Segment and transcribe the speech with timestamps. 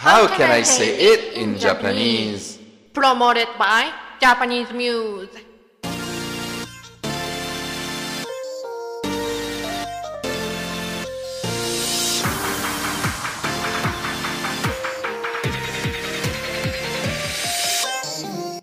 [0.00, 2.58] How can I say it in Japanese?
[2.94, 5.28] Promoted by Japanese Muse.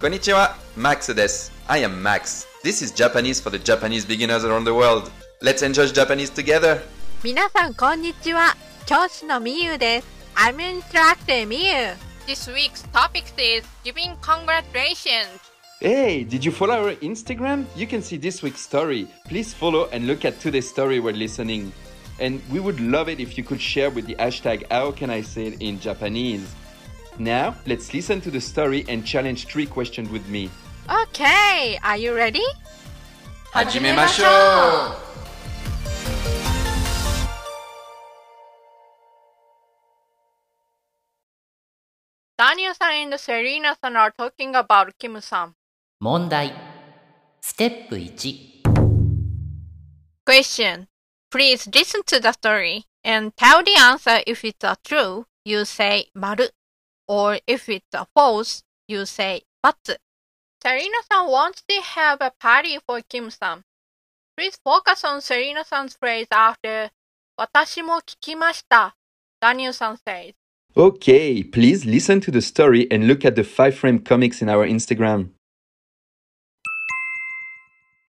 [0.02, 1.52] こんにちは、Max です。
[1.68, 2.47] I am Max.
[2.63, 5.11] This is Japanese for the Japanese beginners around the world.
[5.43, 6.81] Let's enjoy Japanese together.
[7.23, 8.55] 皆さんこんにちは
[8.88, 11.95] 教師のみゆです I'm Instructor みゆ
[12.27, 15.41] This week's topic is giving congratulations.
[15.80, 17.66] Hey, did you follow our Instagram?
[17.74, 19.09] You can see this week's story.
[19.27, 21.73] Please follow and look at today's story while listening.
[22.20, 25.23] And we would love it if you could share with the hashtag How Can I
[25.23, 26.46] Say It in Japanese.
[27.19, 30.51] Now, let's listen to the story and challenge three questions with me.
[30.88, 32.45] Okay are you ready?
[33.52, 34.28] 始めましょう
[42.67, 45.55] ダニエルさん and Serena さん are talking about Kim さん。
[46.01, 46.54] 問題
[47.40, 48.63] ステップ1
[50.26, 50.88] Question.
[51.32, 56.10] Please listen to the story and tell the answer if it's a true, you say
[56.13, 56.54] 丸
[57.07, 59.99] or if it's a false, you say ×.
[60.62, 63.63] Serena さん wants to have a party for Kim さん。
[64.38, 66.91] Please focus on Serena さん 's phrase after
[67.38, 68.97] 私も聞きました。
[69.40, 70.34] ダニエルさん says.
[70.78, 74.63] Okay, please listen to the story and look at the five frame comics in our
[74.63, 75.29] Instagram.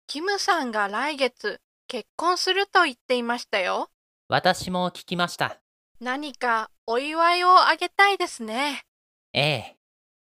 [0.07, 3.91] キムさんが来月結婚すると言っていましたよ。
[4.27, 5.59] 私も聞きました。
[6.01, 8.81] 何かお祝いをあげたいですね。
[9.31, 9.75] ええ。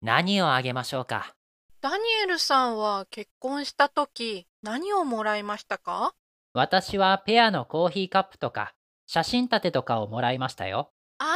[0.02, 1.34] 何をあげましょうか？
[1.80, 6.14] ダニエルさんは結婚した時何をもらいましたか？
[6.54, 8.74] 私はペアのコーヒーカップとか
[9.06, 10.92] 写真立てとかをもらいましたよ。
[11.20, 11.28] ああ、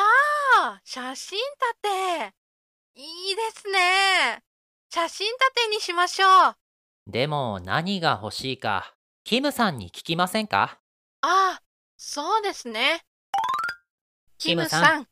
[0.84, 1.42] 写真立
[1.82, 2.34] て。
[2.96, 4.44] いいですね。
[4.94, 6.30] 写真立てにしましょう。
[6.30, 6.58] あ
[7.08, 8.94] でも何が欲しいか、
[9.24, 10.80] キムさんに聞きませんか？
[11.22, 11.62] あ、
[11.98, 13.02] そうですね。
[14.38, 15.08] キムさん、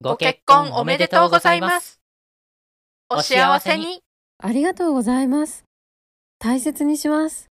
[0.00, 2.00] ご結婚おめでとうございます。
[3.08, 4.02] お幸せに。
[4.38, 5.64] ありがとうございます。
[6.38, 7.48] 大切にします。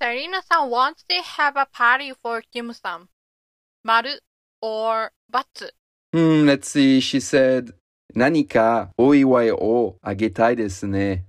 [0.00, 3.08] Serena さん wants to have a party for Kim さん。
[3.82, 4.22] 丸
[4.61, 5.71] or ×。
[6.13, 7.73] Hmm, let's see, she said,
[8.13, 11.25] 何かお祝いをあげたいですね.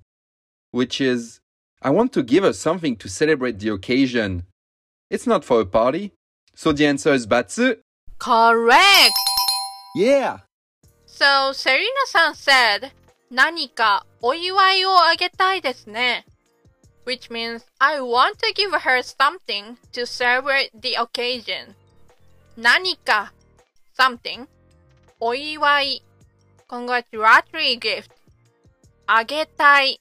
[0.75, 1.41] Which is,
[1.81, 4.45] I want to give her something to celebrate the occasion.
[5.11, 6.13] It's not for a party.
[6.55, 7.77] So the answer is batsu.
[8.19, 9.13] Correct!
[9.97, 10.41] Yeah!
[11.07, 12.91] So, Serena さん said,
[13.31, 16.25] 何かお祝いをあげたいですね。
[17.05, 21.75] Which means, I want to give her something to celebrate the occasion.
[22.57, 23.33] 何か
[23.97, 24.47] something
[25.21, 26.03] お祝い
[26.69, 28.11] congratulatory gift
[29.07, 30.01] あげたい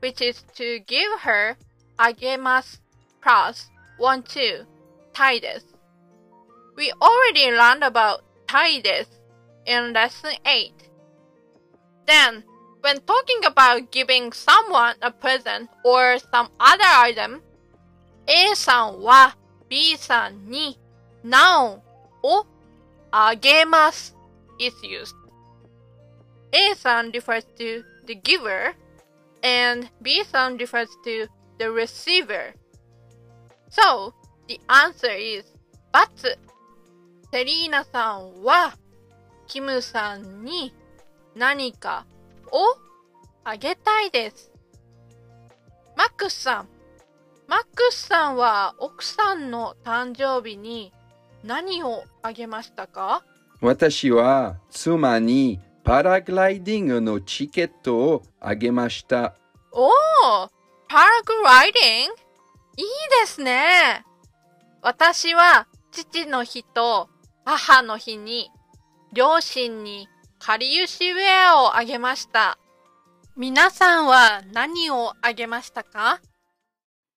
[0.00, 1.56] which is to give her
[1.96, 2.82] あげます
[3.22, 4.66] plus want to
[5.12, 5.66] たいです
[6.76, 9.22] We already learned about たいです
[9.66, 10.72] in lesson 8.
[12.06, 12.44] Then,
[12.80, 17.40] when talking about giving someone a present or some other item,
[18.26, 19.36] A さんは
[19.68, 20.78] B さんに
[21.24, 21.80] noun
[22.23, 22.45] を
[23.11, 24.15] あげます
[24.59, 25.15] is used.
[26.51, 28.73] A さん refers to the giver
[29.41, 32.53] and B さん refers to the receiver.
[33.69, 34.13] So,
[34.47, 35.45] the answer is
[35.93, 36.37] ×
[37.31, 38.77] セリーナさんは
[39.47, 40.73] キムさんに
[41.35, 42.05] 何か
[42.51, 42.77] を
[43.43, 44.51] あげたいです。
[45.95, 46.69] マックスさん。
[47.47, 50.91] マックスさんは奥さんの誕生日に
[51.47, 53.23] 何をあげましたか？
[53.61, 59.33] 私は妻にパラグライディングのチケットをあげました。
[59.71, 59.91] おー
[60.89, 62.13] パラグライディング？
[62.77, 62.85] いい
[63.21, 64.03] ですね。
[64.81, 67.09] 私は父の日と
[67.45, 68.51] 母の日に
[69.13, 70.07] 両親に
[70.39, 72.59] かりゆしウェアをあげました。
[73.35, 76.19] 皆さんは何をあげましたか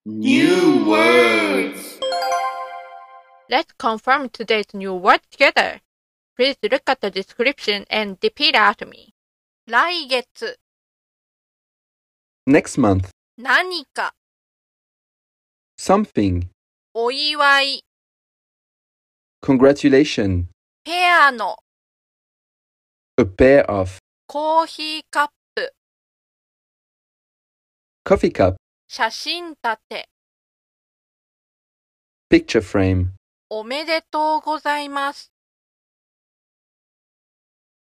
[0.06, 0.46] ？New
[0.86, 1.98] words
[3.49, 5.81] Let's confirm today's new word together.
[6.35, 9.13] Please look at the description and repeat after me.
[9.67, 10.59] 来月、
[12.47, 14.13] Next month, 何か、
[15.79, 16.47] something,
[16.93, 17.83] お祝い、
[19.41, 20.45] congratulation,
[20.83, 21.57] ペアの、
[23.17, 23.97] a pair of,
[24.27, 25.73] コーヒーカップ、
[28.03, 28.55] coffee cup,
[28.87, 29.59] 写真立
[29.89, 30.09] て、
[32.29, 33.09] picture frame.
[33.52, 35.32] おめでとうございます。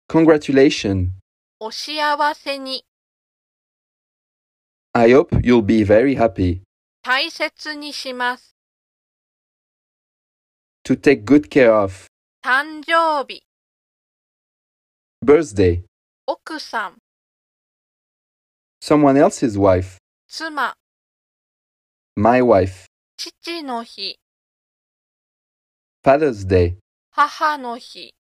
[0.08, 1.08] Congratulations.
[1.60, 2.86] お幸せに、
[4.94, 6.62] I hope you'll be very happy.
[7.02, 8.56] 大切にします。
[10.84, 12.06] To take good care of.
[12.44, 13.44] 誕生日、
[15.26, 15.84] Birthday.
[16.28, 16.98] 奥さん、
[18.84, 19.98] Someone else's wife.
[20.28, 20.76] 妻、
[22.16, 22.86] My wife.
[23.18, 24.20] 父の日、
[26.06, 26.78] Father's Day.
[27.10, 28.14] 母の日、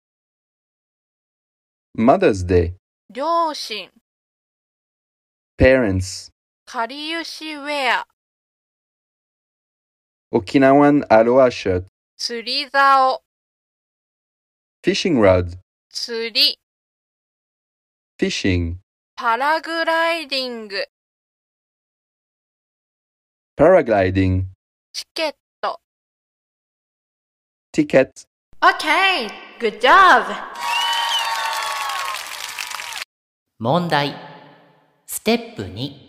[1.99, 2.75] Mother's Day.
[3.11, 3.90] 両親、
[5.58, 6.31] Parents.
[6.64, 8.06] かりゆしウェア、
[10.32, 11.87] Okinawan Aloha shirt.
[12.17, 13.20] 釣り竿、
[14.84, 15.58] Fishing rod.
[15.90, 16.61] 釣り、
[18.17, 18.76] Fishing.
[19.17, 20.87] パラグライディング、
[23.58, 24.44] Paragliding.
[24.93, 25.41] チケット。
[27.71, 28.25] Ticket.
[28.61, 29.29] Okay,
[29.59, 30.25] good job!
[33.59, 34.15] 問題。
[35.07, 36.07] ステップ2。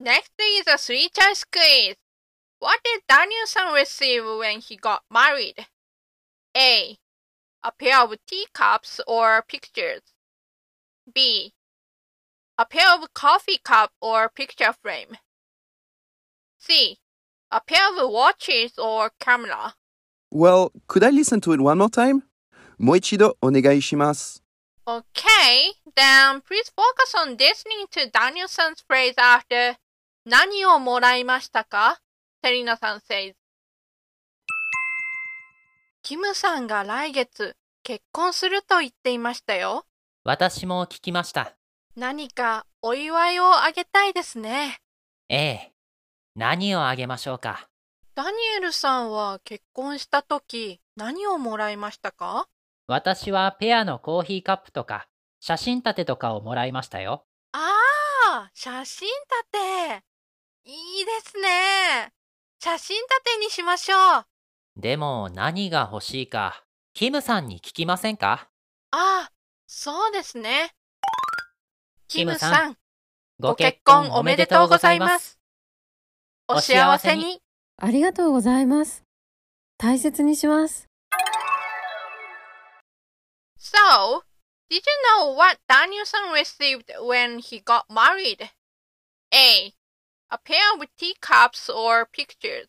[0.00, 1.96] Next is a three choice quiz.
[2.60, 5.66] What did Danielson receive when he got married?
[6.56, 6.98] A.
[7.62, 10.02] A pair of teacups or pictures.
[11.12, 11.52] B.
[12.56, 15.18] A pair of coffee cup or picture frame.
[16.58, 16.98] C.
[17.50, 19.74] A pair of watches or camera.
[20.31, 22.21] Well, could I listen to it one more time?
[22.77, 24.43] もう一度お願いします。
[24.85, 29.75] Okay, then please focus on listening to Danielson's phrase after
[30.25, 31.99] 何をもらいましたか
[32.43, 33.33] セリナさん says
[36.01, 39.85] キムさんが来月結婚すると言っていましたよ。
[40.23, 41.55] 私も聞きました。
[41.95, 44.79] 何かお祝いをあげたいですね。
[45.29, 45.71] ええ。
[46.35, 47.70] 何をあげましょうか。
[48.13, 52.49] ダニエルさんは結婚した時何をもらいましたか？
[52.87, 55.07] 私はペアのコーヒーカップとか
[55.39, 57.25] 写真立てとかをもらいましたよ。
[57.53, 57.69] あ
[58.29, 59.15] あ、写真立
[59.51, 60.03] て。
[60.65, 62.11] いいですね。
[62.61, 63.99] 写真立てにしましょう。
[63.99, 64.27] あ
[64.75, 68.49] でも何が欲しいか、キムさんに聞きませんか？
[68.91, 69.29] あ、
[69.67, 70.75] そうですね。
[72.09, 72.77] キムさん
[73.39, 75.39] ごご結結婚婚おおめでとうございます。
[76.49, 77.41] お幸せに。
[77.80, 79.04] ありがとうございます。
[79.78, 80.88] 大切にします。
[83.58, 84.22] So,
[84.70, 84.82] did you
[85.20, 88.50] know what Danielson received when he got married?
[89.32, 89.74] A.
[90.30, 92.68] A pair of teacups or pictures.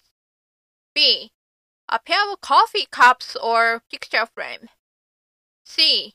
[0.94, 1.32] B.
[1.90, 4.68] A pair of coffee cups or picture frame.
[5.64, 6.14] C.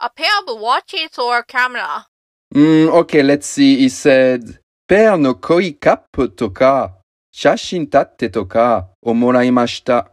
[0.00, 2.06] A pair of watches or camera.
[2.54, 3.76] Mm, okay, let's see.
[3.76, 6.93] He said, ペアのコイカップとか、
[7.37, 10.09] 写真立てとかをもらいました。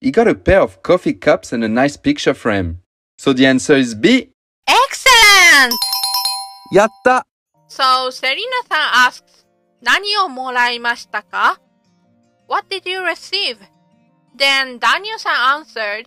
[0.00, 2.76] He got a pair of coffee cups and a nice picture frame.
[3.18, 4.30] So the answer is B.
[4.66, 5.74] Excellent!
[6.72, 7.26] やった
[7.68, 8.40] So, Selina
[8.70, 9.44] さん asks,
[9.82, 11.60] 何をもらいましたか
[12.48, 13.58] ?What did you receive?
[14.34, 16.06] Then Daniel さん answered,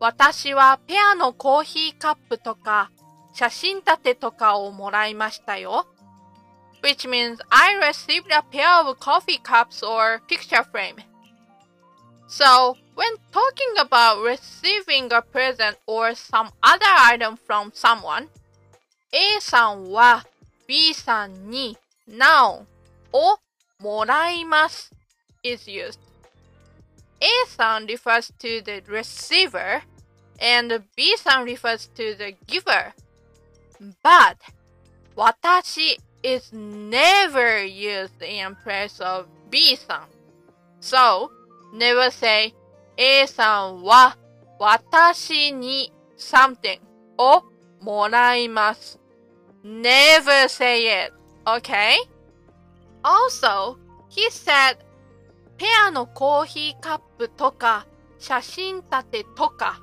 [0.00, 2.90] 私はペアのコーヒーカップとか
[3.34, 5.86] 写真立てとかをもらいましたよ。
[6.85, 10.97] Which means I received a pair of coffee cups or picture frame.
[12.27, 18.29] So, when talking about receiving a present or some other item from someone,
[19.13, 20.25] A さんは
[20.65, 21.77] B さんに
[22.09, 22.65] Now
[23.11, 23.37] を
[23.79, 24.91] もらいます
[25.43, 25.99] is used.
[27.19, 29.81] A さん refers to the receiver
[30.39, 32.93] and B さん refers to the giver.
[34.01, 34.37] But
[35.15, 40.21] 私 is never used in place of B さん。
[40.81, 41.29] So,
[41.73, 42.53] never say
[42.97, 44.17] A さんは
[44.59, 46.79] 私に something
[47.17, 47.43] を
[47.81, 48.99] もらいます。
[49.63, 51.13] Never say it,
[51.45, 51.97] okay?
[53.03, 53.77] Also,
[54.09, 54.77] he said
[55.57, 57.85] ペアのコーヒーカップとか
[58.17, 59.79] 写真立てとか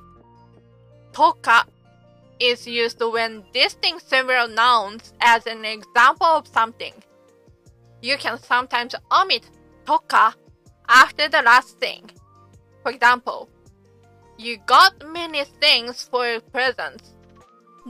[1.11, 1.67] とか
[2.50, 6.94] is used when listing several nouns as an example of something.
[8.02, 9.48] You can sometimes omit
[9.86, 10.34] toka
[10.88, 12.10] after the last thing.
[12.82, 13.48] For example,
[14.36, 17.14] you got many things for presents.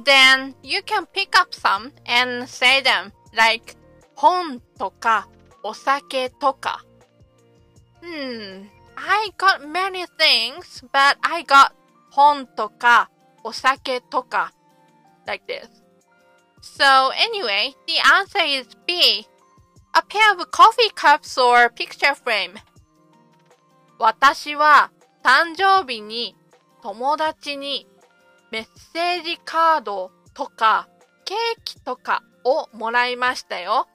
[0.04, 3.76] Then you can pick up some and say them like
[4.16, 5.24] hon toka
[5.64, 6.76] osake toka.
[8.02, 11.74] Hmm, I got many things, but I got
[12.10, 13.08] hon toka
[13.44, 14.52] お酒とか
[15.26, 15.68] like this.
[16.62, 19.26] So anyway, the answer is B.
[19.96, 22.54] A pair of coffee cups or picture frame.
[23.98, 24.90] 私は
[25.22, 26.34] 誕生日に
[26.82, 27.86] 友達に
[28.50, 30.88] メッセージカードとか
[31.24, 33.86] ケーキとかをもらいましたよ。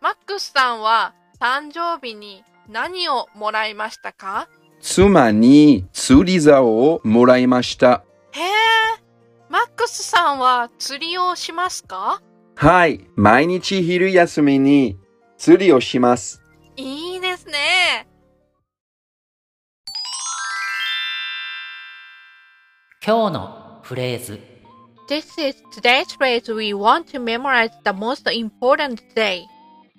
[0.00, 4.48] マックスさんは誕生日に何をもらいましたか？
[4.80, 8.04] 妻に釣り竿をもらいました。
[8.32, 8.44] へえ、
[9.48, 12.22] マックスさんは釣りをしますか
[12.56, 14.96] はい、毎日昼休みに
[15.36, 16.42] 釣りをします。
[16.76, 18.08] いいですね。
[23.04, 24.40] 今日のフレーズ
[25.08, 29.42] This is today's phrase we want to memorize the most important day.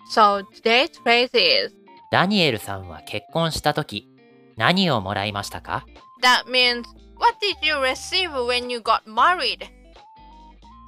[0.09, 1.75] So today's phrase is
[2.11, 4.07] ダニエルさんは結婚した時
[4.55, 5.85] 何をもらいましたか
[6.23, 6.83] That means
[7.22, 9.68] what did you receive when you got married?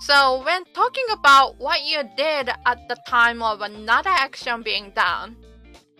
[0.01, 5.37] So when talking about what you did at the time of another action being done,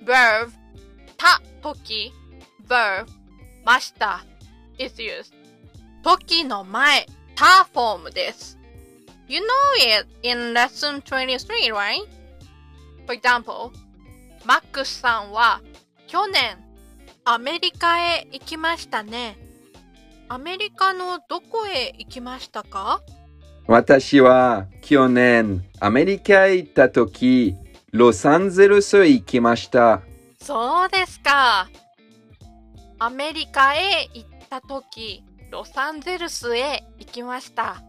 [0.03, 0.53] verb
[1.19, 2.13] た時
[2.67, 3.07] verb
[3.65, 4.25] ました
[4.79, 5.35] is used.
[6.03, 8.59] 時の前たフォームです。
[9.29, 9.45] You know
[9.79, 12.01] it in lesson 23, right?
[13.07, 13.71] For example,
[14.45, 15.61] マックスさんは
[16.07, 16.57] 去年
[17.25, 19.37] アメリカへ行きましたね。
[20.28, 23.02] アメリカのどこへ行きましたか？
[23.68, 27.56] 私は去年アメリカへ行った時、
[27.92, 30.02] ロサンゼルスへ行きました。
[30.42, 31.68] そうですか。
[33.00, 37.84] アメリカへ行った時、ロサンゼルスへ行きました。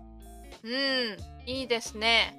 [0.62, 2.38] うん、いいですね。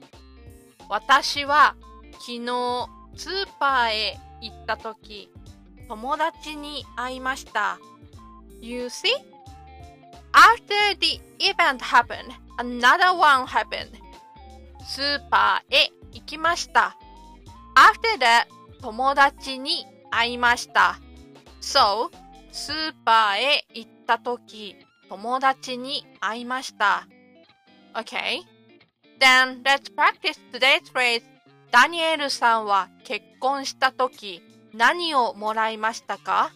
[0.90, 1.76] 私は
[2.14, 5.30] 昨日スーパーへ行った時、
[5.88, 7.80] 友達に会いました。
[8.62, 9.08] You see?
[10.38, 13.90] After the event happened, another one happened.
[14.86, 16.96] スーパーへ行きました。
[17.76, 18.46] After that,
[18.80, 21.00] 友達に会いました。
[21.60, 22.12] So,
[22.52, 24.76] スーパーへ行ったとき、
[25.10, 27.08] 友達に会いました。
[27.96, 28.42] Okay?
[29.20, 31.24] Then, let's practice today's phrase.
[31.72, 36.52] ダニエルさんは結婚したとき、何をもらいましたか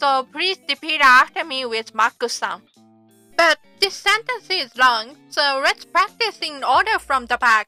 [0.00, 2.77] So, please repeat after me with マックさん。
[3.38, 7.66] But this sentence is long, so let's practice in order from the back.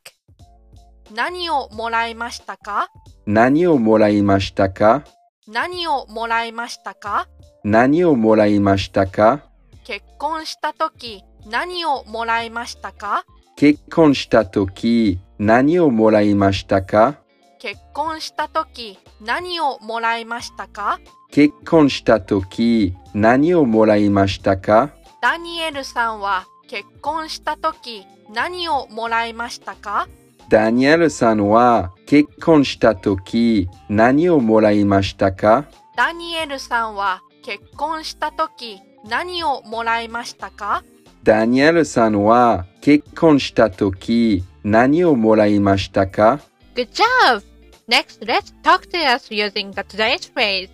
[1.14, 2.88] 何をもらいましたか？
[3.24, 5.04] 何をもらいましたか？
[5.46, 7.28] 何をもらいましたか？
[7.62, 9.44] 何をもらいましたか？
[9.84, 13.24] 結婚したとき何をもらいましたか？
[13.54, 17.20] 結婚した時、何をもらいましたか？
[17.60, 20.98] 結婚したとき何をもらいましたか？
[21.30, 24.90] 結婚した時、何をもらいましたか？
[25.22, 30.08] ダニエルさんは結婚したとき何をもらいましたか？
[30.48, 35.66] ダニエルさんは結婚した時、何をもらいましたか？
[35.96, 40.82] ダニエルさんは結婚したとき何をもらいましたか？
[41.22, 46.40] ダニエルさんは結婚した時、何をもらいましたか
[46.74, 47.42] ？Good job!
[47.88, 50.70] Next, let's talk to us using the today's phrase.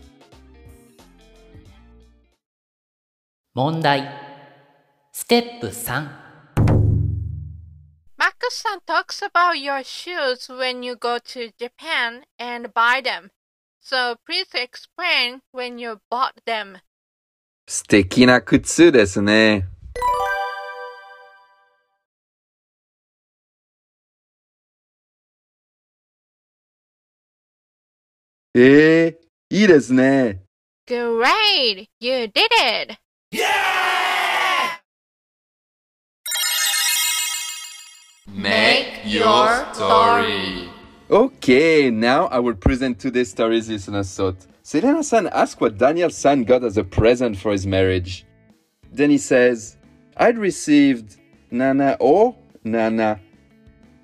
[3.54, 4.25] 問題
[5.26, 6.08] ステップ3
[8.16, 13.32] Max-san talks about your shoes when you go to Japan and buy them.
[13.80, 16.76] So please explain when you bought them.
[17.66, 19.66] 素敵な靴ですね。
[28.54, 29.16] えー、
[29.50, 30.44] いいですね。
[30.86, 31.88] Great!
[31.98, 32.96] You did it!
[38.27, 40.69] Make your story.
[41.09, 44.47] Okay, now I will present today's stories listeners thought.
[44.63, 48.25] Selena-san asked what Daniel-san got as a present for his marriage.
[48.91, 49.77] Then he says,
[50.15, 51.17] I'd received
[51.49, 53.19] Nana or Nana.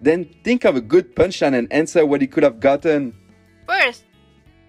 [0.02, 3.14] Then think of a good punchline and answer what he could have gotten.
[3.68, 4.04] First,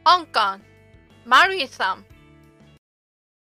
[0.04, 0.60] 香港、
[1.26, 2.04] マリーさん。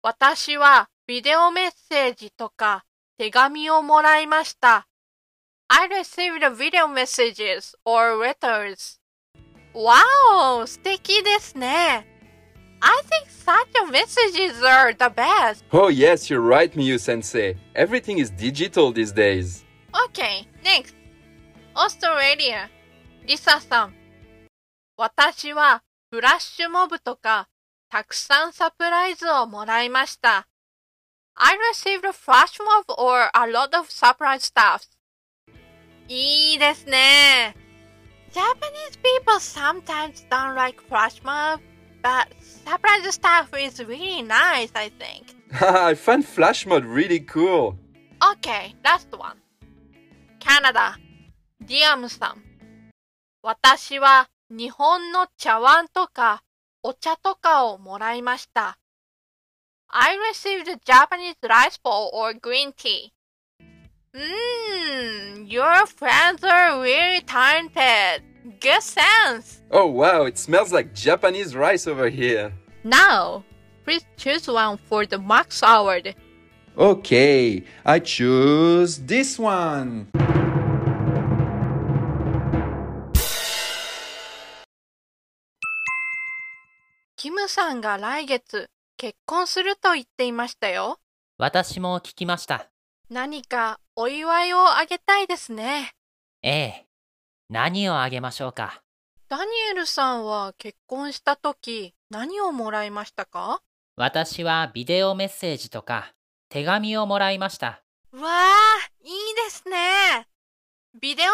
[0.01, 2.83] 私はビデオメッセージとか
[3.17, 4.87] 手紙をもらいました。
[5.69, 8.99] I received video messages or letters.
[9.73, 10.65] Wow!
[10.65, 12.07] 素敵ですね。
[12.79, 15.63] I think such messages are the best.
[15.71, 17.55] Oh, yes, you're right, Miyu sensei.
[17.73, 19.65] Everything is digital these days.
[20.09, 20.95] Okay, next.
[21.75, 22.69] オーストラリア、
[23.25, 23.93] リサさん。
[24.95, 27.47] 私はフラッシュモブとか
[27.89, 30.47] たくさんサプライズをもらいました。
[31.35, 34.87] I received a flash mob or a lot of surprise stuff.
[36.08, 37.54] いいですね。
[38.32, 41.60] Japanese people sometimes don't like flash mob,
[42.02, 42.28] but
[42.64, 45.36] surprise stuff is really nice, I think.
[45.52, 47.76] I find flash mode really cool.
[48.20, 49.36] Okay, last one.
[50.42, 50.98] カナダ、
[51.60, 52.42] ディアムさん。
[53.42, 56.42] 私は日本の茶碗とか
[56.82, 58.78] お茶とかをもらいました。
[59.88, 63.12] I received Japanese rice bowl or green tea.
[64.18, 68.24] Mmm, your friends are really talented.
[68.60, 69.62] Good sense.
[69.70, 72.52] Oh wow, it smells like Japanese rice over here.
[72.82, 73.44] Now,
[73.84, 76.16] please choose one for the Max Award.
[76.76, 80.08] Okay, I choose this one.
[87.16, 90.98] キムさんが来月結婚すると言っていましたよ。
[91.36, 92.68] 私も聞きました。
[93.10, 95.94] 何かお祝いをあげたいですね。
[96.42, 96.86] ええ。
[97.48, 98.82] 何をあげましょうか？
[99.30, 103.62] ダニエルさんは結婚した時何をもらいましたか？
[103.96, 106.12] 私はビデオメッセージとか
[106.50, 107.82] 手紙をもらいました。
[108.12, 108.54] わあ、
[109.02, 109.10] いい
[109.46, 110.26] ですね。
[111.00, 111.32] ビデオメッ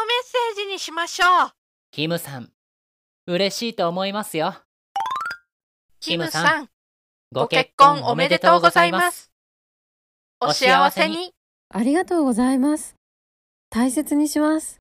[0.54, 1.50] セージにしましょう。
[1.90, 2.52] キムさん、
[3.26, 4.54] 嬉しいと思いますよ。
[5.98, 6.68] キムさん、
[7.32, 9.10] ごご結婚おめでとうございま。
[9.10, 9.32] す。
[10.40, 11.34] お幸せに。
[11.71, 12.95] ありがとうございます。
[13.69, 14.79] 大切にします。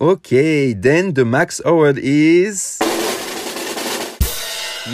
[0.00, 2.78] Okay, then the Max Award is.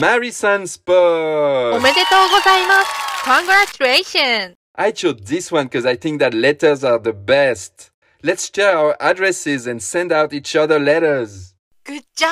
[0.01, 1.81] Marisan お Sport!
[1.81, 3.05] めでとうございます。
[3.25, 4.55] Congratulations!
[4.77, 7.93] I chose this one because I think that letters are the best.
[8.23, 11.55] Let's share our addresses and send out each other letters.
[11.85, 12.29] Good job,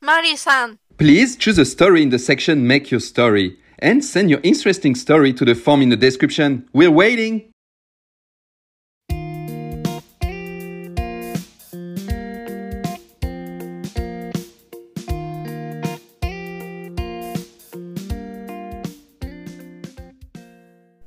[0.00, 0.78] マリーさん。
[0.96, 5.32] Please choose a story in the section Make Your Story and send your interesting story
[5.34, 6.68] to the form in the description.
[6.72, 7.52] We're waiting!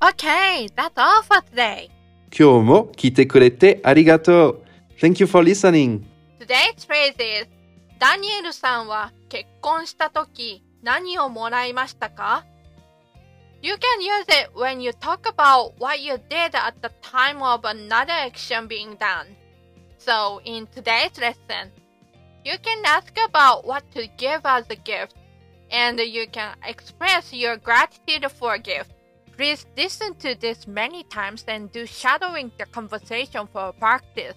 [0.02, 1.90] Okay, that's all for today.
[2.38, 4.66] 今日も来てくれてありがとう。
[5.00, 6.04] Thank you for listening.
[6.40, 7.48] Today's phrase is
[7.98, 12.46] ダニエルさんは結婚した時何をもらいましたか
[13.62, 17.66] You can use it when you talk about what you did at the time of
[17.66, 19.28] another action being done.
[19.98, 21.72] So, in today's lesson,
[22.44, 25.16] you can ask about what to give as a gift,
[25.72, 28.92] and you can express your gratitude for a gift.
[29.36, 34.36] Please listen to this many times and do shadowing the conversation for practice.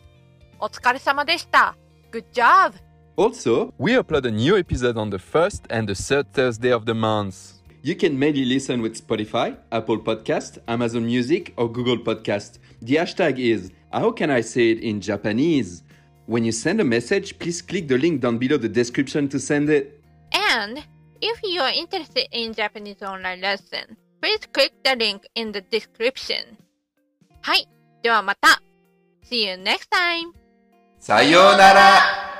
[0.58, 1.76] お疲れ様でした。
[2.10, 2.72] Good job!
[3.16, 6.94] Also, we upload a new episode on the first and the third Thursday of the
[6.94, 7.58] month.
[7.82, 12.58] You can maybe listen with Spotify, Apple Podcast, Amazon Music, or Google Podcast.
[12.82, 15.82] The hashtag is How can I say it in Japanese?
[16.26, 19.70] When you send a message, please click the link down below the description to send
[19.70, 20.02] it.
[20.32, 20.84] And
[21.22, 26.58] if you are interested in Japanese online lesson, please click the link in the description.
[27.40, 27.68] はい。
[28.02, 28.60] ではまた。
[29.24, 30.32] See you next time!
[30.98, 32.31] さようなら